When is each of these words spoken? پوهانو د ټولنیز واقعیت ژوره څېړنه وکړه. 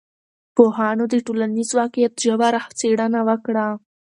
پوهانو 0.55 1.03
د 1.09 1.15
ټولنیز 1.25 1.69
واقعیت 1.79 2.13
ژوره 2.23 2.61
څېړنه 2.79 3.19
وکړه. 3.29 3.67